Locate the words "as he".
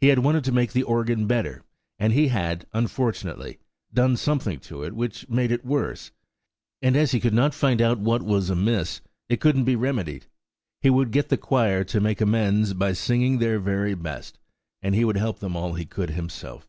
6.96-7.20